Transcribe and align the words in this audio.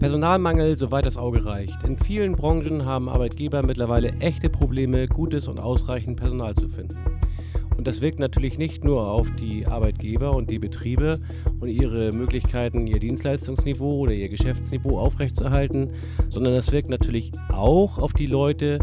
Personalmangel, 0.00 0.78
soweit 0.78 1.04
das 1.04 1.18
Auge 1.18 1.44
reicht. 1.44 1.84
In 1.84 1.98
vielen 1.98 2.32
Branchen 2.32 2.86
haben 2.86 3.10
Arbeitgeber 3.10 3.62
mittlerweile 3.62 4.08
echte 4.20 4.48
Probleme, 4.48 5.06
gutes 5.06 5.46
und 5.46 5.60
ausreichend 5.60 6.18
Personal 6.18 6.54
zu 6.54 6.70
finden. 6.70 6.96
Und 7.76 7.86
das 7.86 8.00
wirkt 8.00 8.18
natürlich 8.18 8.56
nicht 8.56 8.82
nur 8.82 9.06
auf 9.06 9.30
die 9.32 9.66
Arbeitgeber 9.66 10.34
und 10.34 10.50
die 10.50 10.58
Betriebe 10.58 11.18
und 11.60 11.68
ihre 11.68 12.12
Möglichkeiten, 12.12 12.86
ihr 12.86 12.98
Dienstleistungsniveau 12.98 13.98
oder 13.98 14.12
ihr 14.12 14.30
Geschäftsniveau 14.30 14.98
aufrechtzuerhalten, 14.98 15.90
sondern 16.30 16.54
das 16.54 16.72
wirkt 16.72 16.88
natürlich 16.88 17.32
auch 17.50 17.98
auf 17.98 18.14
die 18.14 18.26
Leute, 18.26 18.78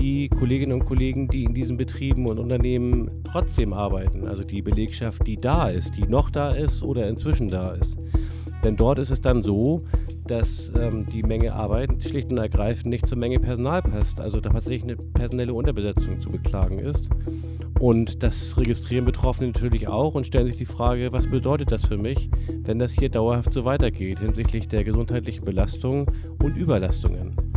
die 0.00 0.28
Kolleginnen 0.28 0.80
und 0.80 0.86
Kollegen, 0.86 1.26
die 1.26 1.44
in 1.44 1.54
diesen 1.54 1.78
Betrieben 1.78 2.26
und 2.26 2.38
Unternehmen 2.38 3.10
trotzdem 3.24 3.72
arbeiten. 3.72 4.28
Also 4.28 4.44
die 4.44 4.62
Belegschaft, 4.62 5.26
die 5.26 5.36
da 5.36 5.68
ist, 5.68 5.96
die 5.96 6.06
noch 6.06 6.30
da 6.30 6.52
ist 6.52 6.84
oder 6.84 7.08
inzwischen 7.08 7.48
da 7.48 7.72
ist. 7.72 7.98
Denn 8.64 8.76
dort 8.76 8.98
ist 8.98 9.10
es 9.10 9.20
dann 9.20 9.42
so, 9.42 9.82
dass 10.26 10.72
ähm, 10.78 11.06
die 11.06 11.22
Menge 11.22 11.54
Arbeit 11.54 12.02
schlicht 12.02 12.30
und 12.30 12.38
ergreifend 12.38 12.86
nicht 12.86 13.06
zur 13.06 13.18
Menge 13.18 13.40
Personal 13.40 13.82
passt. 13.82 14.20
Also 14.20 14.40
da 14.40 14.50
tatsächlich 14.50 14.84
eine 14.84 14.96
personelle 14.96 15.54
Unterbesetzung 15.54 16.20
zu 16.20 16.28
beklagen 16.28 16.78
ist. 16.78 17.08
Und 17.80 18.22
das 18.22 18.58
registrieren 18.58 19.06
Betroffene 19.06 19.48
natürlich 19.48 19.88
auch 19.88 20.14
und 20.14 20.26
stellen 20.26 20.46
sich 20.46 20.58
die 20.58 20.66
Frage, 20.66 21.12
was 21.12 21.30
bedeutet 21.30 21.72
das 21.72 21.86
für 21.86 21.96
mich, 21.96 22.28
wenn 22.62 22.78
das 22.78 22.92
hier 22.92 23.08
dauerhaft 23.08 23.54
so 23.54 23.64
weitergeht 23.64 24.20
hinsichtlich 24.20 24.68
der 24.68 24.84
gesundheitlichen 24.84 25.44
Belastungen 25.44 26.06
und 26.42 26.56
Überlastungen. 26.58 27.49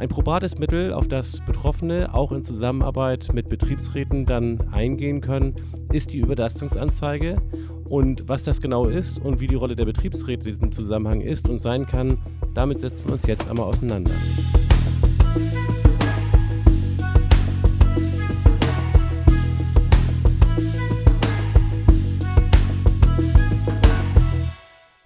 Ein 0.00 0.08
probates 0.08 0.58
Mittel, 0.58 0.94
auf 0.94 1.08
das 1.08 1.44
Betroffene 1.44 2.14
auch 2.14 2.32
in 2.32 2.42
Zusammenarbeit 2.42 3.34
mit 3.34 3.50
Betriebsräten 3.50 4.24
dann 4.24 4.58
eingehen 4.72 5.20
können, 5.20 5.54
ist 5.92 6.14
die 6.14 6.20
Überlastungsanzeige. 6.20 7.36
Und 7.86 8.26
was 8.26 8.44
das 8.44 8.62
genau 8.62 8.86
ist 8.86 9.18
und 9.18 9.40
wie 9.40 9.46
die 9.46 9.56
Rolle 9.56 9.76
der 9.76 9.84
Betriebsräte 9.84 10.48
in 10.48 10.54
diesem 10.54 10.72
Zusammenhang 10.72 11.20
ist 11.20 11.50
und 11.50 11.58
sein 11.58 11.86
kann, 11.86 12.16
damit 12.54 12.80
setzen 12.80 13.08
wir 13.08 13.12
uns 13.12 13.26
jetzt 13.26 13.46
einmal 13.50 13.66
auseinander. 13.66 14.10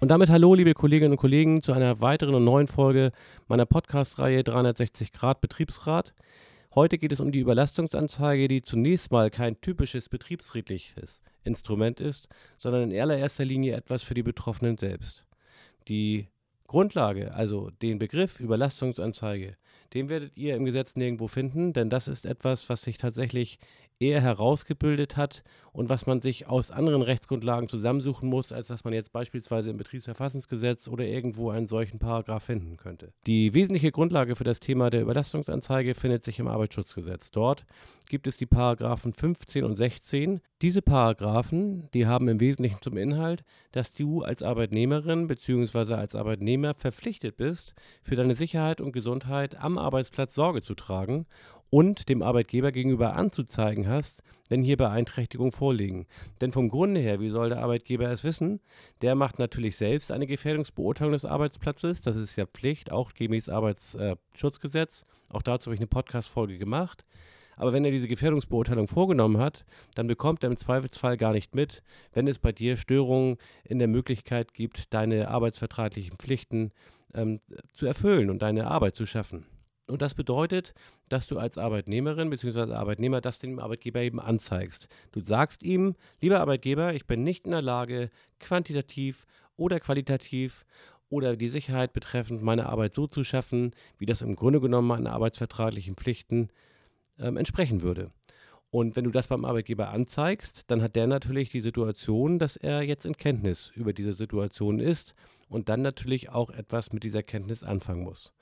Und 0.05 0.09
damit 0.09 0.29
hallo, 0.29 0.53
liebe 0.53 0.75
Kolleginnen 0.75 1.13
und 1.13 1.17
Kollegen, 1.17 1.63
zu 1.63 1.73
einer 1.73 1.99
weiteren 1.99 2.35
und 2.35 2.43
neuen 2.43 2.67
Folge 2.67 3.11
meiner 3.47 3.65
Podcast-Reihe 3.65 4.43
360 4.43 5.11
Grad 5.11 5.41
Betriebsrat. 5.41 6.13
Heute 6.75 6.99
geht 6.99 7.11
es 7.11 7.19
um 7.19 7.31
die 7.31 7.39
Überlastungsanzeige, 7.39 8.47
die 8.47 8.61
zunächst 8.61 9.11
mal 9.11 9.31
kein 9.31 9.59
typisches 9.61 10.07
betriebsrätliches 10.07 11.23
Instrument 11.43 11.99
ist, 11.99 12.29
sondern 12.59 12.91
in 12.91 13.01
allererster 13.01 13.45
Linie 13.45 13.75
etwas 13.75 14.03
für 14.03 14.13
die 14.13 14.21
Betroffenen 14.21 14.77
selbst. 14.77 15.25
Die 15.87 16.27
Grundlage, 16.67 17.33
also 17.33 17.71
den 17.81 17.97
Begriff 17.97 18.39
Überlastungsanzeige, 18.39 19.57
den 19.95 20.07
werdet 20.09 20.37
ihr 20.37 20.55
im 20.55 20.65
Gesetz 20.65 20.95
nirgendwo 20.95 21.27
finden, 21.27 21.73
denn 21.73 21.89
das 21.89 22.07
ist 22.07 22.27
etwas, 22.27 22.69
was 22.69 22.83
sich 22.83 22.97
tatsächlich 22.99 23.57
eher 23.99 24.21
herausgebildet 24.21 25.17
hat 25.17 25.43
und 25.71 25.89
was 25.89 26.05
man 26.05 26.21
sich 26.21 26.47
aus 26.47 26.71
anderen 26.71 27.01
Rechtsgrundlagen 27.01 27.67
zusammensuchen 27.67 28.29
muss, 28.29 28.51
als 28.51 28.67
dass 28.67 28.83
man 28.83 28.93
jetzt 28.93 29.11
beispielsweise 29.11 29.69
im 29.69 29.77
Betriebsverfassungsgesetz 29.77 30.87
oder 30.87 31.05
irgendwo 31.05 31.49
einen 31.49 31.67
solchen 31.67 31.99
Paragraph 31.99 32.43
finden 32.43 32.77
könnte. 32.77 33.13
Die 33.25 33.53
wesentliche 33.53 33.91
Grundlage 33.91 34.35
für 34.35 34.43
das 34.43 34.59
Thema 34.59 34.89
der 34.89 35.01
Überlastungsanzeige 35.01 35.95
findet 35.95 36.23
sich 36.23 36.39
im 36.39 36.47
Arbeitsschutzgesetz. 36.47 37.31
Dort 37.31 37.65
gibt 38.07 38.27
es 38.27 38.37
die 38.37 38.45
Paragraphen 38.45 39.11
15 39.11 39.63
und 39.63 39.77
16. 39.77 40.39
Diese 40.61 40.81
Paragraphen, 40.81 41.89
die 41.93 42.05
haben 42.05 42.27
im 42.27 42.39
Wesentlichen 42.39 42.81
zum 42.81 42.97
Inhalt, 42.97 43.43
dass 43.71 43.93
du 43.93 44.21
als 44.21 44.43
Arbeitnehmerin 44.43 45.27
bzw. 45.27 45.95
als 45.95 46.15
Arbeitnehmer 46.15 46.73
verpflichtet 46.75 47.35
bist, 47.35 47.73
für 48.01 48.15
deine 48.15 48.35
Sicherheit 48.35 48.79
und 48.79 48.93
Gesundheit 48.93 49.55
am 49.61 49.77
Arbeitsplatz 49.77 50.35
Sorge 50.35 50.61
zu 50.61 50.75
tragen 50.75 51.25
und 51.75 52.07
dem 52.07 52.21
Arbeitgeber 52.21 52.71
gegenüber 52.71 53.17
anzuzeigen 53.17 53.89
hast, 53.89 54.23
wenn 54.47 54.63
hier 54.63 54.77
Beeinträchtigungen 54.77 55.51
vorliegen. 55.51 56.07
Denn 56.39 56.53
vom 56.53 56.69
Grunde 56.69 57.01
her, 57.01 57.19
wie 57.19 57.29
soll 57.29 57.49
der 57.49 57.61
Arbeitgeber 57.61 58.09
es 58.09 58.23
wissen? 58.23 58.61
Der 59.01 59.13
macht 59.13 59.39
natürlich 59.39 59.75
selbst 59.75 60.09
eine 60.09 60.25
Gefährdungsbeurteilung 60.25 61.11
des 61.11 61.25
Arbeitsplatzes. 61.25 62.01
Das 62.01 62.15
ist 62.15 62.37
ja 62.37 62.45
Pflicht, 62.45 62.93
auch 62.93 63.13
gemäß 63.13 63.49
Arbeitsschutzgesetz. 63.49 65.05
Auch 65.29 65.41
dazu 65.41 65.65
habe 65.65 65.75
ich 65.75 65.81
eine 65.81 65.87
Podcast-Folge 65.87 66.57
gemacht. 66.57 67.03
Aber 67.57 67.73
wenn 67.73 67.83
er 67.83 67.91
diese 67.91 68.07
Gefährdungsbeurteilung 68.07 68.87
vorgenommen 68.87 69.39
hat, 69.39 69.65
dann 69.95 70.07
bekommt 70.07 70.45
er 70.45 70.51
im 70.51 70.57
Zweifelsfall 70.57 71.17
gar 71.17 71.33
nicht 71.33 71.55
mit, 71.55 71.83
wenn 72.13 72.29
es 72.29 72.39
bei 72.39 72.53
dir 72.53 72.77
Störungen 72.77 73.35
in 73.65 73.79
der 73.79 73.89
Möglichkeit 73.89 74.53
gibt, 74.53 74.93
deine 74.93 75.27
arbeitsvertraglichen 75.27 76.15
Pflichten 76.19 76.71
ähm, 77.13 77.41
zu 77.73 77.85
erfüllen 77.85 78.29
und 78.29 78.41
deine 78.41 78.67
Arbeit 78.67 78.95
zu 78.95 79.05
schaffen. 79.05 79.45
Und 79.87 80.01
das 80.01 80.15
bedeutet, 80.15 80.73
dass 81.09 81.27
du 81.27 81.37
als 81.37 81.57
Arbeitnehmerin 81.57 82.31
bzw. 82.31 82.73
Arbeitnehmer 82.73 83.21
das 83.21 83.37
dem 83.37 83.59
Arbeitgeber 83.59 84.01
eben 84.01 84.19
anzeigst. 84.19 84.87
Du 85.11 85.19
sagst 85.19 85.61
ihm, 85.61 85.95
lieber 86.21 86.39
Arbeitgeber, 86.39 86.93
ich 86.95 87.05
bin 87.05 87.23
nicht 87.23 87.45
in 87.45 87.51
der 87.51 87.61
Lage, 87.61 88.09
quantitativ 88.39 89.27
oder 89.57 89.79
qualitativ 89.79 90.65
oder 91.09 91.35
die 91.35 91.49
Sicherheit 91.49 91.93
betreffend 91.93 92.41
meine 92.41 92.65
Arbeit 92.67 92.95
so 92.95 93.05
zu 93.05 93.23
schaffen, 93.23 93.71
wie 93.99 94.07
das 94.07 94.23
im 94.23 94.35
Grunde 94.35 94.59
genommen 94.59 94.87
meinen 94.87 95.07
arbeitsvertraglichen 95.07 95.95
Pflichten 95.95 96.49
ähm, 97.19 97.37
entsprechen 97.37 97.83
würde. 97.83 98.11
Und 98.71 98.95
wenn 98.95 99.05
du 99.05 99.11
das 99.11 99.27
beim 99.27 99.45
Arbeitgeber 99.45 99.89
anzeigst, 99.89 100.63
dann 100.67 100.81
hat 100.81 100.95
der 100.95 101.07
natürlich 101.07 101.49
die 101.49 101.61
Situation, 101.61 102.39
dass 102.39 102.57
er 102.57 102.81
jetzt 102.81 103.05
in 103.05 103.15
Kenntnis 103.15 103.71
über 103.75 103.93
diese 103.93 104.13
Situation 104.13 104.79
ist 104.79 105.15
und 105.47 105.69
dann 105.69 105.81
natürlich 105.81 106.29
auch 106.29 106.49
etwas 106.49 106.91
mit 106.91 107.03
dieser 107.03 107.23
Kenntnis 107.23 107.63
anfangen 107.63 108.03
muss. 108.03 108.33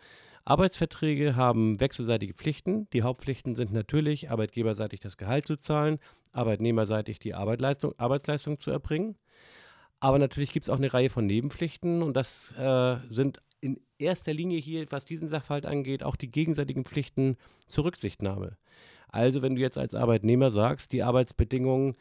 Arbeitsverträge 0.46 1.36
haben 1.36 1.80
wechselseitige 1.80 2.34
Pflichten. 2.34 2.90
Die 2.92 3.02
Hauptpflichten 3.02 3.56
sind 3.56 3.72
natürlich, 3.72 4.30
arbeitgeberseitig 4.30 5.00
das 5.00 5.18
Gehalt 5.18 5.48
zu 5.48 5.58
zahlen, 5.58 6.00
arbeitnehmerseitig 6.34 7.20
die 7.20 7.34
Arbeitsleistung, 7.34 7.94
Arbeitsleistung 7.98 8.58
zu 8.58 8.72
erbringen. 8.72 9.16
Aber 10.02 10.20
natürlich 10.20 10.52
gibt 10.52 10.66
es 10.66 10.70
auch 10.70 10.78
eine 10.78 10.94
Reihe 10.94 11.10
von 11.10 11.26
Nebenpflichten 11.26 12.04
und 12.04 12.18
das 12.18 12.54
äh, 12.58 12.98
sind 13.10 13.42
in 13.62 13.80
erster 13.98 14.34
Linie 14.34 14.60
hier, 14.60 14.86
was 14.92 15.06
diesen 15.06 15.30
Sachverhalt 15.30 15.66
angeht, 15.66 16.04
auch 16.04 16.18
die 16.18 16.30
gegenseitigen 16.30 16.84
Pflichten 16.84 17.38
zur 17.68 17.86
Rücksichtnahme. 17.86 18.58
Also 19.08 19.42
wenn 19.42 19.56
du 19.56 19.62
jetzt 19.62 19.78
als 19.78 19.96
Arbeitnehmer 19.96 20.52
sagst, 20.52 20.92
die 20.92 21.04
Arbeitsbedingungen, 21.04 21.96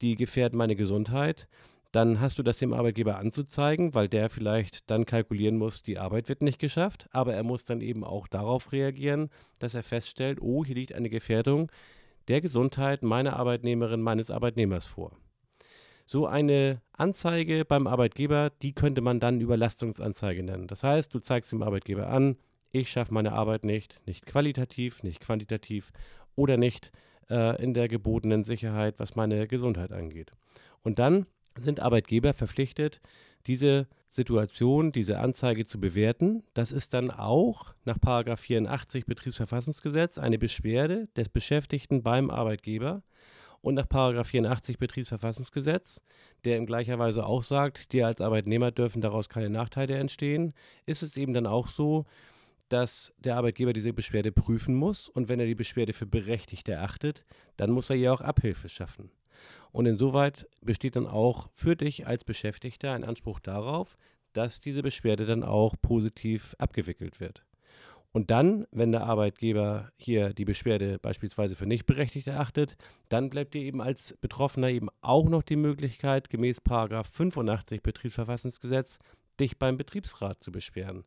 die 0.00 0.14
gefährden 0.14 0.56
meine 0.56 0.76
Gesundheit, 0.76 1.48
dann 1.92 2.20
hast 2.20 2.38
du 2.38 2.42
das 2.42 2.58
dem 2.58 2.74
Arbeitgeber 2.74 3.16
anzuzeigen, 3.16 3.94
weil 3.94 4.08
der 4.08 4.28
vielleicht 4.28 4.90
dann 4.90 5.06
kalkulieren 5.06 5.56
muss, 5.56 5.82
die 5.82 5.98
Arbeit 5.98 6.28
wird 6.28 6.42
nicht 6.42 6.58
geschafft, 6.58 7.08
aber 7.12 7.34
er 7.34 7.42
muss 7.42 7.64
dann 7.64 7.80
eben 7.80 8.04
auch 8.04 8.26
darauf 8.28 8.72
reagieren, 8.72 9.30
dass 9.58 9.74
er 9.74 9.82
feststellt, 9.82 10.40
oh, 10.40 10.64
hier 10.64 10.74
liegt 10.74 10.92
eine 10.92 11.08
Gefährdung 11.08 11.70
der 12.28 12.42
Gesundheit 12.42 13.02
meiner 13.02 13.36
Arbeitnehmerin, 13.36 14.02
meines 14.02 14.30
Arbeitnehmers 14.30 14.86
vor. 14.86 15.12
So 16.04 16.26
eine 16.26 16.80
Anzeige 16.92 17.64
beim 17.64 17.86
Arbeitgeber, 17.86 18.50
die 18.62 18.72
könnte 18.72 19.00
man 19.00 19.20
dann 19.20 19.40
Überlastungsanzeige 19.40 20.42
nennen. 20.42 20.66
Das 20.66 20.82
heißt, 20.82 21.14
du 21.14 21.18
zeigst 21.20 21.52
dem 21.52 21.62
Arbeitgeber 21.62 22.08
an, 22.08 22.36
ich 22.70 22.90
schaffe 22.90 23.14
meine 23.14 23.32
Arbeit 23.32 23.64
nicht, 23.64 23.98
nicht 24.06 24.26
qualitativ, 24.26 25.02
nicht 25.02 25.20
quantitativ 25.20 25.90
oder 26.34 26.58
nicht 26.58 26.92
äh, 27.30 27.62
in 27.62 27.72
der 27.74 27.88
gebotenen 27.88 28.44
Sicherheit, 28.44 28.98
was 28.98 29.16
meine 29.16 29.48
Gesundheit 29.48 29.92
angeht. 29.92 30.32
Und 30.82 30.98
dann 30.98 31.26
sind 31.58 31.80
Arbeitgeber 31.80 32.32
verpflichtet, 32.34 33.00
diese 33.46 33.88
Situation, 34.10 34.92
diese 34.92 35.18
Anzeige 35.18 35.66
zu 35.66 35.78
bewerten. 35.78 36.42
Das 36.54 36.72
ist 36.72 36.94
dann 36.94 37.10
auch 37.10 37.74
nach 37.84 37.98
84 38.38 39.06
Betriebsverfassungsgesetz 39.06 40.18
eine 40.18 40.38
Beschwerde 40.38 41.08
des 41.16 41.28
Beschäftigten 41.28 42.02
beim 42.02 42.30
Arbeitgeber 42.30 43.02
und 43.60 43.74
nach 43.74 43.86
84 44.26 44.78
Betriebsverfassungsgesetz, 44.78 46.00
der 46.44 46.56
in 46.56 46.66
gleicher 46.66 46.98
Weise 46.98 47.26
auch 47.26 47.42
sagt, 47.42 47.92
dir 47.92 48.06
als 48.06 48.20
Arbeitnehmer 48.20 48.70
dürfen 48.70 49.02
daraus 49.02 49.28
keine 49.28 49.50
Nachteile 49.50 49.96
entstehen, 49.96 50.54
ist 50.86 51.02
es 51.02 51.16
eben 51.16 51.34
dann 51.34 51.46
auch 51.46 51.68
so, 51.68 52.06
dass 52.68 53.14
der 53.18 53.36
Arbeitgeber 53.36 53.72
diese 53.72 53.92
Beschwerde 53.92 54.30
prüfen 54.30 54.74
muss 54.74 55.08
und 55.08 55.28
wenn 55.28 55.40
er 55.40 55.46
die 55.46 55.54
Beschwerde 55.54 55.92
für 55.92 56.06
berechtigt 56.06 56.68
erachtet, 56.68 57.24
dann 57.56 57.70
muss 57.70 57.90
er 57.90 57.96
ihr 57.96 58.12
auch 58.12 58.20
Abhilfe 58.20 58.68
schaffen. 58.68 59.10
Und 59.72 59.86
insoweit 59.86 60.46
besteht 60.62 60.96
dann 60.96 61.06
auch 61.06 61.48
für 61.54 61.76
dich 61.76 62.06
als 62.06 62.24
Beschäftigter 62.24 62.92
ein 62.92 63.04
Anspruch 63.04 63.40
darauf, 63.40 63.96
dass 64.32 64.60
diese 64.60 64.82
Beschwerde 64.82 65.26
dann 65.26 65.42
auch 65.42 65.74
positiv 65.80 66.54
abgewickelt 66.58 67.20
wird. 67.20 67.44
Und 68.12 68.30
dann, 68.30 68.66
wenn 68.70 68.90
der 68.90 69.04
Arbeitgeber 69.04 69.92
hier 69.96 70.32
die 70.32 70.46
Beschwerde 70.46 70.98
beispielsweise 70.98 71.54
für 71.54 71.66
nicht 71.66 71.84
berechtigt 71.86 72.26
erachtet, 72.26 72.76
dann 73.10 73.28
bleibt 73.28 73.54
dir 73.54 73.62
eben 73.62 73.82
als 73.82 74.16
Betroffener 74.20 74.70
eben 74.70 74.88
auch 75.02 75.28
noch 75.28 75.42
die 75.42 75.56
Möglichkeit, 75.56 76.30
gemäß 76.30 76.60
85 76.64 77.82
Betriebsverfassungsgesetz, 77.82 78.98
dich 79.38 79.58
beim 79.58 79.76
Betriebsrat 79.76 80.42
zu 80.42 80.50
beschweren. 80.50 81.04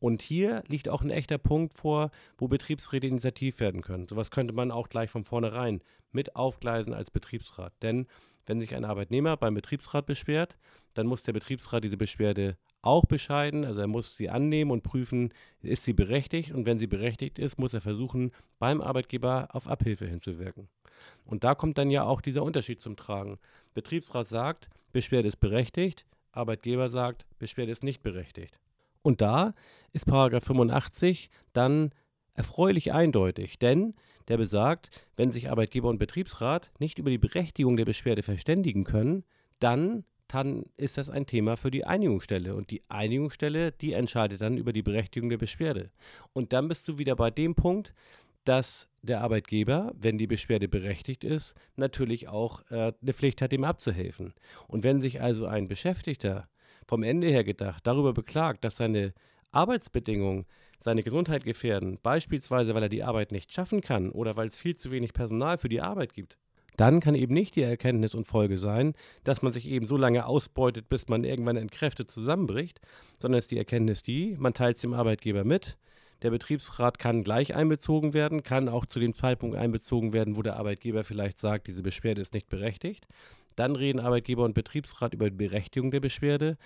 Und 0.00 0.22
hier 0.22 0.64
liegt 0.66 0.88
auch 0.88 1.02
ein 1.02 1.10
echter 1.10 1.38
Punkt 1.38 1.74
vor, 1.74 2.10
wo 2.38 2.48
Betriebsräte 2.48 3.06
initiativ 3.06 3.60
werden 3.60 3.82
können. 3.82 4.08
Sowas 4.08 4.30
könnte 4.30 4.54
man 4.54 4.70
auch 4.70 4.88
gleich 4.88 5.10
von 5.10 5.24
vornherein 5.24 5.82
mit 6.10 6.34
aufgleisen 6.34 6.94
als 6.94 7.10
Betriebsrat. 7.10 7.74
Denn 7.82 8.06
wenn 8.46 8.60
sich 8.60 8.74
ein 8.74 8.86
Arbeitnehmer 8.86 9.36
beim 9.36 9.54
Betriebsrat 9.54 10.06
beschwert, 10.06 10.56
dann 10.94 11.06
muss 11.06 11.22
der 11.22 11.34
Betriebsrat 11.34 11.84
diese 11.84 11.98
Beschwerde 11.98 12.56
auch 12.82 13.04
bescheiden. 13.04 13.64
Also 13.64 13.82
er 13.82 13.86
muss 13.86 14.16
sie 14.16 14.30
annehmen 14.30 14.70
und 14.70 14.82
prüfen, 14.82 15.34
ist 15.60 15.84
sie 15.84 15.92
berechtigt. 15.92 16.52
Und 16.52 16.64
wenn 16.64 16.78
sie 16.78 16.86
berechtigt 16.86 17.38
ist, 17.38 17.58
muss 17.58 17.74
er 17.74 17.82
versuchen, 17.82 18.32
beim 18.58 18.80
Arbeitgeber 18.80 19.48
auf 19.52 19.68
Abhilfe 19.68 20.06
hinzuwirken. 20.06 20.68
Und 21.26 21.44
da 21.44 21.54
kommt 21.54 21.78
dann 21.78 21.90
ja 21.90 22.04
auch 22.04 22.22
dieser 22.22 22.42
Unterschied 22.42 22.80
zum 22.80 22.96
Tragen. 22.96 23.38
Betriebsrat 23.74 24.26
sagt, 24.26 24.70
Beschwerde 24.92 25.28
ist 25.28 25.36
berechtigt, 25.36 26.06
Arbeitgeber 26.32 26.90
sagt, 26.90 27.26
Beschwerde 27.38 27.72
ist 27.72 27.84
nicht 27.84 28.02
berechtigt. 28.02 28.58
Und 29.02 29.20
da 29.20 29.54
ist 29.92 30.06
Paragraph 30.06 30.44
85 30.44 31.30
dann 31.52 31.90
erfreulich 32.34 32.92
eindeutig, 32.92 33.58
denn 33.58 33.94
der 34.28 34.36
besagt, 34.36 34.90
wenn 35.16 35.32
sich 35.32 35.50
Arbeitgeber 35.50 35.88
und 35.88 35.98
Betriebsrat 35.98 36.70
nicht 36.78 36.98
über 36.98 37.10
die 37.10 37.18
Berechtigung 37.18 37.76
der 37.76 37.84
Beschwerde 37.84 38.22
verständigen 38.22 38.84
können, 38.84 39.24
dann, 39.58 40.04
dann 40.28 40.64
ist 40.76 40.98
das 40.98 41.10
ein 41.10 41.26
Thema 41.26 41.56
für 41.56 41.70
die 41.70 41.84
Einigungsstelle. 41.84 42.54
Und 42.54 42.70
die 42.70 42.82
Einigungsstelle, 42.88 43.72
die 43.72 43.92
entscheidet 43.92 44.40
dann 44.40 44.56
über 44.56 44.72
die 44.72 44.82
Berechtigung 44.82 45.30
der 45.30 45.38
Beschwerde. 45.38 45.90
Und 46.32 46.52
dann 46.52 46.68
bist 46.68 46.86
du 46.86 46.98
wieder 46.98 47.16
bei 47.16 47.30
dem 47.30 47.54
Punkt, 47.54 47.92
dass 48.44 48.88
der 49.02 49.20
Arbeitgeber, 49.20 49.92
wenn 49.94 50.16
die 50.16 50.26
Beschwerde 50.26 50.68
berechtigt 50.68 51.24
ist, 51.24 51.54
natürlich 51.76 52.28
auch 52.28 52.62
äh, 52.70 52.92
eine 53.02 53.12
Pflicht 53.12 53.42
hat, 53.42 53.52
ihm 53.52 53.64
abzuhelfen. 53.64 54.32
Und 54.66 54.84
wenn 54.84 55.00
sich 55.00 55.20
also 55.20 55.46
ein 55.46 55.68
Beschäftigter 55.68 56.48
vom 56.90 57.04
Ende 57.04 57.28
her 57.28 57.44
gedacht 57.44 57.86
darüber 57.86 58.12
beklagt, 58.12 58.64
dass 58.64 58.76
seine 58.76 59.14
Arbeitsbedingungen 59.52 60.44
seine 60.80 61.04
Gesundheit 61.04 61.44
gefährden, 61.44 62.00
beispielsweise 62.02 62.74
weil 62.74 62.82
er 62.82 62.88
die 62.88 63.04
Arbeit 63.04 63.30
nicht 63.30 63.52
schaffen 63.52 63.80
kann 63.80 64.10
oder 64.10 64.36
weil 64.36 64.48
es 64.48 64.58
viel 64.58 64.74
zu 64.74 64.90
wenig 64.90 65.12
Personal 65.12 65.56
für 65.56 65.68
die 65.68 65.80
Arbeit 65.80 66.14
gibt, 66.14 66.36
dann 66.76 66.98
kann 66.98 67.14
eben 67.14 67.32
nicht 67.32 67.54
die 67.54 67.62
Erkenntnis 67.62 68.16
und 68.16 68.26
Folge 68.26 68.58
sein, 68.58 68.94
dass 69.22 69.40
man 69.40 69.52
sich 69.52 69.68
eben 69.68 69.86
so 69.86 69.96
lange 69.96 70.26
ausbeutet, 70.26 70.88
bis 70.88 71.06
man 71.08 71.22
irgendwann 71.22 71.56
entkräftet 71.56 72.10
zusammenbricht, 72.10 72.80
sondern 73.20 73.38
ist 73.38 73.52
die 73.52 73.58
Erkenntnis 73.58 74.02
die, 74.02 74.36
man 74.36 74.52
teilt 74.52 74.74
es 74.74 74.82
dem 74.82 74.92
Arbeitgeber 74.92 75.44
mit, 75.44 75.78
der 76.22 76.30
Betriebsrat 76.30 76.98
kann 76.98 77.22
gleich 77.22 77.54
einbezogen 77.54 78.14
werden, 78.14 78.42
kann 78.42 78.68
auch 78.68 78.86
zu 78.86 79.00
dem 79.00 79.14
Zeitpunkt 79.14 79.56
einbezogen 79.56 80.12
werden, 80.12 80.36
wo 80.36 80.42
der 80.42 80.56
Arbeitgeber 80.56 81.04
vielleicht 81.04 81.38
sagt, 81.38 81.66
diese 81.66 81.82
Beschwerde 81.82 82.20
ist 82.20 82.34
nicht 82.34 82.48
berechtigt. 82.48 83.06
Dann 83.56 83.76
reden 83.76 84.00
Arbeitgeber 84.00 84.44
und 84.44 84.54
Betriebsrat 84.54 85.14
über 85.14 85.30
die 85.30 85.36
Berechtigung 85.36 85.90
der 85.90 86.00
Beschwerde 86.00 86.56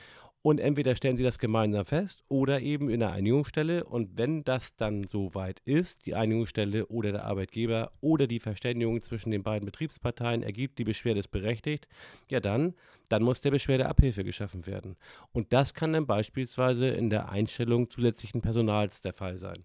und 0.44 0.61
entweder 0.61 0.94
stellen 0.94 1.17
sie 1.17 1.23
das 1.23 1.38
gemeinsam 1.38 1.87
fest 1.87 2.23
oder 2.29 2.61
eben 2.61 2.91
in 2.91 3.00
der 3.00 3.12
Einigungsstelle. 3.12 3.82
Und 3.82 4.19
wenn 4.19 4.44
das 4.44 4.76
dann 4.76 5.05
soweit 5.05 5.61
ist, 5.61 6.05
die 6.05 6.14
Einigungsstelle 6.14 6.85
oder 6.88 7.12
der 7.12 7.25
Arbeitgeber 7.25 7.93
oder 8.02 8.26
die 8.26 8.41
Verständigung 8.41 9.00
zwischen 9.00 9.31
den 9.31 9.43
beiden 9.43 9.64
Betriebsparteien 9.64 10.43
ergibt, 10.43 10.79
die 10.79 10.85
Beschwerde 10.85 11.20
ist 11.20 11.29
berechtigt, 11.29 11.88
ja 12.29 12.41
dann, 12.41 12.75
dann 13.08 13.23
muss 13.23 13.41
der 13.41 13.52
Beschwerde 13.52 13.87
Abhilfe 13.88 14.23
geschaffen 14.23 14.67
werden. 14.67 14.96
Und 15.32 15.55
das 15.55 15.73
kann 15.73 15.94
dann 15.94 16.05
beispielsweise 16.05 16.88
in 16.88 17.08
der 17.08 17.31
Einstellung 17.31 17.88
zusätzlichen 17.88 18.43
Personals 18.43 19.00
der 19.00 19.14
Fall 19.14 19.38
sein. 19.38 19.64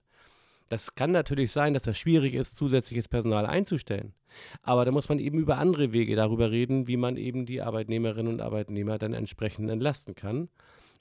Das 0.69 0.94
kann 0.94 1.12
natürlich 1.12 1.51
sein, 1.51 1.74
dass 1.74 1.88
es 1.88 1.98
schwierig 1.98 2.36
ist, 2.36 2.56
zusätzliches 2.56 3.07
Personal 3.07 3.48
einzustellen. 3.48 4.13
Aber 4.62 4.86
da 4.86 4.92
muss 4.92 5.10
man 5.10 5.18
eben 5.18 5.39
über 5.39 5.57
andere 5.57 5.94
Wege 5.94 6.16
darüber 6.16 6.51
reden, 6.51 6.88
wie 6.88 6.98
man 6.98 7.18
eben 7.18 7.48
die 7.48 7.62
Arbeitnehmerinnen 7.62 8.33
und 8.33 8.42
Arbeitnehmer 8.42 9.00
dann 9.00 9.13
entsprechend 9.13 9.69
entlasten 9.69 10.13
kann. 10.13 10.50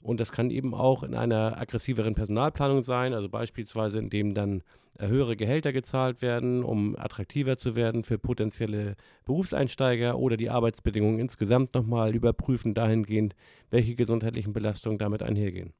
Und 0.01 0.19
das 0.19 0.31
kann 0.31 0.49
eben 0.49 0.73
auch 0.73 1.03
in 1.03 1.13
einer 1.13 1.59
aggressiveren 1.59 2.15
Personalplanung 2.15 2.83
sein, 2.83 3.13
also 3.13 3.29
beispielsweise 3.29 3.99
indem 3.99 4.33
dann 4.33 4.63
höhere 4.97 5.35
Gehälter 5.35 5.71
gezahlt 5.71 6.21
werden, 6.21 6.63
um 6.63 6.97
attraktiver 6.97 7.57
zu 7.57 7.75
werden 7.75 8.03
für 8.03 8.17
potenzielle 8.17 8.95
Berufseinsteiger 9.25 10.17
oder 10.17 10.35
die 10.35 10.49
Arbeitsbedingungen 10.49 11.19
insgesamt 11.19 11.73
nochmal 11.75 12.15
überprüfen 12.15 12.73
dahingehend, 12.73 13.35
welche 13.69 13.95
gesundheitlichen 13.95 14.53
Belastungen 14.53 14.97
damit 14.97 15.21
einhergehen. 15.21 15.73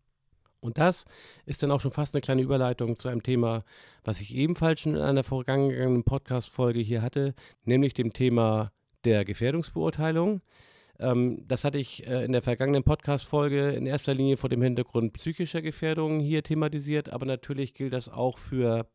Und 0.61 0.77
das 0.77 1.05
ist 1.45 1.63
dann 1.63 1.71
auch 1.71 1.81
schon 1.81 1.91
fast 1.91 2.13
eine 2.13 2.21
kleine 2.21 2.41
Überleitung 2.41 2.97
zu 2.97 3.07
einem 3.07 3.23
Thema, 3.23 3.63
was 4.03 4.19
ich 4.21 4.35
ebenfalls 4.35 4.81
schon 4.81 4.95
in 4.95 5.01
einer 5.01 5.23
vorangegangenen 5.23 6.03
Podcast-Folge 6.03 6.79
hier 6.79 7.01
hatte, 7.01 7.33
nämlich 7.63 7.93
dem 7.93 8.11
Thema 8.13 8.71
der 9.05 9.23
Gefährdungsbeurteilung. 9.23 10.41
Ähm, 10.99 11.45
das 11.47 11.63
hatte 11.63 11.77
ich 11.77 12.05
äh, 12.05 12.25
in 12.25 12.33
der 12.33 12.41
vergangenen 12.41 12.83
Podcast-Folge 12.83 13.69
in 13.69 13.85
erster 13.85 14.13
Linie 14.13 14.37
vor 14.37 14.49
dem 14.49 14.61
Hintergrund 14.61 15.13
psychischer 15.13 15.61
Gefährdungen 15.61 16.19
hier 16.19 16.43
thematisiert, 16.43 17.09
aber 17.09 17.25
natürlich 17.25 17.73
gilt 17.73 17.93
das 17.93 18.09
auch 18.09 18.37
für 18.37 18.85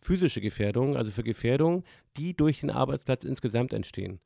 physische 0.00 0.40
Gefährdungen, 0.40 0.96
also 0.96 1.10
für 1.10 1.22
Gefährdungen, 1.22 1.84
die 2.16 2.34
durch 2.34 2.60
den 2.60 2.70
Arbeitsplatz 2.70 3.24
insgesamt 3.24 3.72
entstehen. 3.72 4.20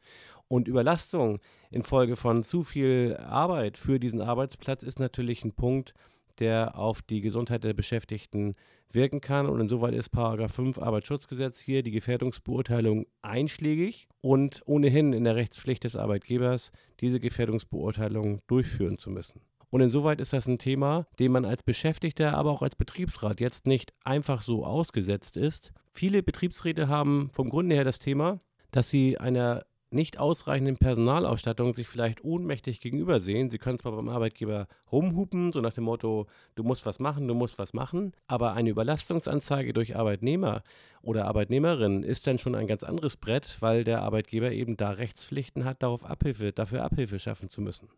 Und 0.48 0.68
Überlastung 0.68 1.40
infolge 1.70 2.14
von 2.14 2.44
zu 2.44 2.62
viel 2.62 3.16
Arbeit 3.18 3.76
für 3.76 3.98
diesen 3.98 4.20
Arbeitsplatz 4.20 4.84
ist 4.84 5.00
natürlich 5.00 5.44
ein 5.44 5.52
Punkt, 5.52 5.92
der 6.40 6.78
auf 6.78 7.02
die 7.02 7.20
Gesundheit 7.20 7.64
der 7.64 7.74
Beschäftigten 7.74 8.54
wirken 8.92 9.20
kann. 9.20 9.46
Und 9.46 9.60
insoweit 9.60 9.94
ist 9.94 10.10
Paragraph 10.10 10.52
5 10.52 10.78
Arbeitsschutzgesetz 10.78 11.60
hier 11.60 11.82
die 11.82 11.90
Gefährdungsbeurteilung 11.90 13.06
einschlägig 13.22 14.08
und 14.20 14.62
ohnehin 14.66 15.12
in 15.12 15.24
der 15.24 15.36
Rechtspflicht 15.36 15.84
des 15.84 15.96
Arbeitgebers, 15.96 16.72
diese 17.00 17.20
Gefährdungsbeurteilung 17.20 18.40
durchführen 18.46 18.98
zu 18.98 19.10
müssen. 19.10 19.40
Und 19.70 19.80
insoweit 19.80 20.20
ist 20.20 20.32
das 20.32 20.46
ein 20.46 20.58
Thema, 20.58 21.06
dem 21.18 21.32
man 21.32 21.44
als 21.44 21.62
Beschäftigter, 21.62 22.34
aber 22.34 22.50
auch 22.52 22.62
als 22.62 22.76
Betriebsrat 22.76 23.40
jetzt 23.40 23.66
nicht 23.66 23.92
einfach 24.04 24.40
so 24.40 24.64
ausgesetzt 24.64 25.36
ist. 25.36 25.72
Viele 25.90 26.22
Betriebsräte 26.22 26.88
haben 26.88 27.30
vom 27.32 27.48
Grunde 27.48 27.74
her 27.74 27.84
das 27.84 27.98
Thema, 27.98 28.40
dass 28.70 28.90
sie 28.90 29.18
einer 29.18 29.64
nicht 29.90 30.18
ausreichenden 30.18 30.76
Personalausstattung 30.76 31.72
sich 31.72 31.86
vielleicht 31.86 32.24
ohnmächtig 32.24 32.80
gegenübersehen. 32.80 33.50
Sie 33.50 33.58
können 33.58 33.78
zwar 33.78 33.92
beim 33.92 34.08
Arbeitgeber 34.08 34.66
rumhupen, 34.90 35.52
so 35.52 35.60
nach 35.60 35.72
dem 35.72 35.84
Motto, 35.84 36.26
du 36.54 36.64
musst 36.64 36.84
was 36.86 36.98
machen, 36.98 37.28
du 37.28 37.34
musst 37.34 37.58
was 37.58 37.72
machen, 37.72 38.12
aber 38.26 38.54
eine 38.54 38.70
Überlastungsanzeige 38.70 39.72
durch 39.72 39.96
Arbeitnehmer 39.96 40.62
oder 41.02 41.26
Arbeitnehmerinnen 41.26 42.02
ist 42.02 42.26
dann 42.26 42.38
schon 42.38 42.54
ein 42.54 42.66
ganz 42.66 42.82
anderes 42.82 43.16
Brett, 43.16 43.58
weil 43.60 43.84
der 43.84 44.02
Arbeitgeber 44.02 44.50
eben 44.50 44.76
da 44.76 44.90
Rechtspflichten 44.90 45.64
hat, 45.64 45.82
darauf 45.82 46.04
Abhilfe, 46.04 46.52
dafür 46.52 46.82
Abhilfe 46.82 47.18
schaffen 47.18 47.48
zu 47.48 47.60
müssen. 47.60 47.88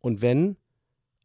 Und 0.00 0.22
wenn 0.22 0.56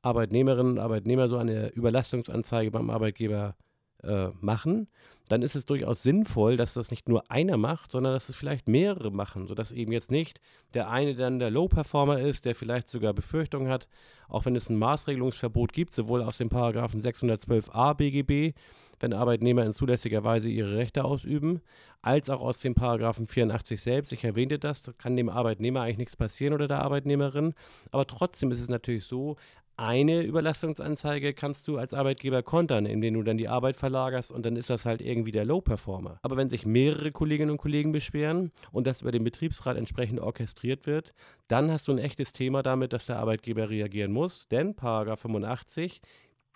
Arbeitnehmerinnen 0.02 0.74
und 0.74 0.80
Arbeitnehmer 0.80 1.28
so 1.28 1.38
eine 1.38 1.70
Überlastungsanzeige 1.70 2.72
beim 2.72 2.90
Arbeitgeber 2.90 3.56
äh, 4.04 4.30
machen, 4.42 4.88
dann 5.30 5.42
ist 5.44 5.56
es 5.56 5.66
durchaus 5.66 6.04
sinnvoll, 6.04 6.58
dass 6.58 6.74
das 6.74 6.92
nicht 6.92 7.08
nur 7.08 7.30
einer 7.32 7.58
macht, 7.58 7.92
sondern 7.92 8.14
dass 8.14 8.30
es 8.30 8.36
vielleicht 8.36 8.68
mehrere 8.68 9.12
machen, 9.12 9.48
sodass 9.48 9.72
eben 9.72 9.92
jetzt 9.92 10.12
nicht 10.12 10.42
der 10.74 10.90
eine 10.90 11.16
dann 11.16 11.40
der 11.40 11.52
Low-Performer 11.52 12.20
ist, 12.20 12.46
der 12.46 12.56
vielleicht 12.56 12.90
sogar 12.90 13.14
Befürchtungen 13.14 13.70
hat, 13.70 13.88
auch 14.28 14.46
wenn 14.46 14.56
es 14.56 14.70
ein 14.70 14.78
Maßregelungsverbot 14.78 15.74
gibt, 15.74 15.94
sowohl 15.94 16.22
aus 16.22 16.38
dem 16.38 16.50
Paragraphen 16.50 17.02
612a 17.02 17.94
BGB, 17.96 18.58
wenn 19.00 19.14
Arbeitnehmer 19.14 19.66
in 19.66 19.74
zulässiger 19.74 20.24
Weise 20.24 20.50
ihre 20.50 20.76
Rechte 20.76 21.04
ausüben, 21.04 21.62
als 22.02 22.30
auch 22.30 22.42
aus 22.42 22.60
dem 22.60 22.76
Paragraphen 22.76 23.28
84 23.28 23.82
selbst. 23.82 24.12
Ich 24.14 24.24
erwähnte 24.24 24.60
das, 24.60 24.84
da 24.84 24.92
kann 24.92 25.16
dem 25.16 25.30
Arbeitnehmer 25.30 25.82
eigentlich 25.82 25.98
nichts 25.98 26.16
passieren 26.16 26.54
oder 26.54 26.68
der 26.68 26.82
Arbeitnehmerin, 26.82 27.54
aber 27.92 28.06
trotzdem 28.06 28.52
ist 28.52 28.60
es 28.60 28.70
natürlich 28.70 29.06
so, 29.06 29.38
eine 29.82 30.22
Überlastungsanzeige 30.22 31.34
kannst 31.34 31.68
du 31.68 31.78
als 31.78 31.96
Arbeitgeber 31.96 32.44
kontern, 32.44 32.86
indem 32.86 33.16
du 33.16 33.24
dann 33.24 33.38
die 33.38 33.48
Arbeit 33.48 33.76
verlagerst 33.76 34.32
und 34.32 34.46
dann 34.46 34.56
ist 34.56 34.70
das 34.70 34.86
halt 34.86 35.02
irgendwie 35.02 35.32
der 35.32 35.44
Low-Performer. 35.44 36.20
Aber 36.22 36.38
wenn 36.38 36.52
sich 36.52 36.68
mehrere 36.68 37.12
Kolleginnen 37.12 37.50
und 37.50 37.58
Kollegen 37.58 37.92
beschweren 37.92 38.52
und 38.72 38.86
das 38.86 39.02
über 39.02 39.12
den 39.12 39.24
Betriebsrat 39.24 39.78
entsprechend 39.78 40.20
orchestriert 40.20 40.86
wird, 40.86 41.14
dann 41.48 41.72
hast 41.72 41.88
du 41.88 41.94
ein 41.94 41.98
echtes 41.98 42.32
Thema 42.32 42.62
damit, 42.62 42.94
dass 42.94 43.08
der 43.08 43.18
Arbeitgeber 43.18 43.70
reagieren 43.70 44.12
muss, 44.12 44.48
denn 44.50 44.76
Paragraph 44.76 45.22
85 45.22 46.02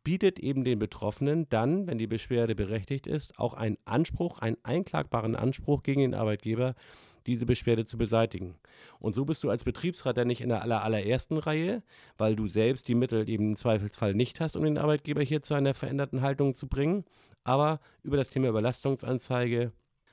bietet 0.03 0.37
eben 0.37 0.63
den 0.63 0.77
Betroffenen 0.77 1.49
dann, 1.49 1.87
wenn 1.87 1.97
die 1.97 2.05
Beschwerde 2.05 2.53
berechtigt 2.53 3.07
ist, 3.07 3.39
auch 3.39 3.55
einen 3.55 3.79
Anspruch, 3.85 4.37
einen 4.37 4.57
einklagbaren 4.61 5.35
Anspruch 5.35 5.81
gegen 5.81 6.01
den 6.01 6.13
Arbeitgeber, 6.13 6.75
diese 7.27 7.45
Beschwerde 7.45 7.85
zu 7.85 7.97
beseitigen. 7.97 8.55
Und 8.99 9.15
so 9.15 9.25
bist 9.25 9.43
du 9.43 9.49
als 9.49 9.63
Betriebsrat 9.63 10.17
dann 10.17 10.27
nicht 10.27 10.41
in 10.41 10.49
der 10.49 10.61
aller, 10.61 10.83
allerersten 10.83 11.37
Reihe, 11.37 11.83
weil 12.17 12.35
du 12.35 12.47
selbst 12.47 12.87
die 12.87 12.95
Mittel 12.95 13.29
eben 13.29 13.49
im 13.49 13.55
Zweifelsfall 13.55 14.13
nicht 14.13 14.39
hast, 14.39 14.55
um 14.55 14.63
den 14.63 14.77
Arbeitgeber 14.77 15.21
hier 15.21 15.41
zu 15.41 15.53
einer 15.53 15.73
veränderten 15.73 16.21
Haltung 16.21 16.53
zu 16.53 16.67
bringen. 16.67 17.05
Aber 17.43 17.79
über 18.03 18.17
das 18.17 18.29
Thema 18.29 18.49
Überlastungsanzeige 18.49 19.71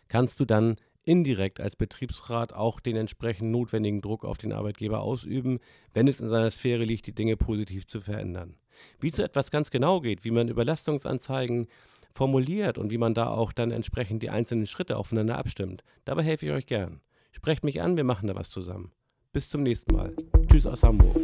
kannst 0.08 0.40
du 0.40 0.44
dann 0.44 0.76
indirekt 1.04 1.60
als 1.60 1.76
Betriebsrat 1.76 2.52
auch 2.52 2.80
den 2.80 2.96
entsprechend 2.96 3.50
notwendigen 3.50 4.00
Druck 4.00 4.24
auf 4.24 4.38
den 4.38 4.52
Arbeitgeber 4.52 5.00
ausüben, 5.00 5.58
wenn 5.94 6.06
es 6.06 6.20
in 6.20 6.28
seiner 6.28 6.50
Sphäre 6.50 6.84
liegt, 6.84 7.06
die 7.06 7.14
Dinge 7.14 7.36
positiv 7.36 7.86
zu 7.86 8.00
verändern. 8.00 8.56
Wie 9.00 9.10
so 9.10 9.22
etwas 9.22 9.50
ganz 9.50 9.70
genau 9.70 10.00
geht, 10.00 10.24
wie 10.24 10.30
man 10.30 10.48
Überlastungsanzeigen 10.48 11.68
formuliert 12.12 12.78
und 12.78 12.90
wie 12.90 12.98
man 12.98 13.14
da 13.14 13.28
auch 13.28 13.52
dann 13.52 13.70
entsprechend 13.70 14.22
die 14.22 14.30
einzelnen 14.30 14.66
Schritte 14.66 14.96
aufeinander 14.96 15.38
abstimmt. 15.38 15.82
Dabei 16.04 16.22
helfe 16.22 16.46
ich 16.46 16.52
euch 16.52 16.66
gern. 16.66 17.00
Sprecht 17.32 17.64
mich 17.64 17.80
an, 17.80 17.96
wir 17.96 18.04
machen 18.04 18.26
da 18.28 18.34
was 18.34 18.50
zusammen. 18.50 18.92
Bis 19.32 19.48
zum 19.48 19.62
nächsten 19.62 19.94
Mal. 19.94 20.14
Tschüss 20.48 20.66
aus 20.66 20.82
Hamburg. 20.82 21.16